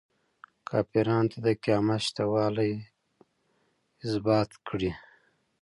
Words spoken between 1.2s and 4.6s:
ته د قیامت شته والی ازبات